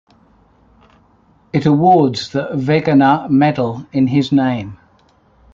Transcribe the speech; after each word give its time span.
It 1.53 1.67
awards 1.67 2.29
the 2.31 2.47
Wegener 2.55 3.29
Medal 3.29 3.85
in 3.93 4.07
his 4.07 4.31
name. 4.31 4.79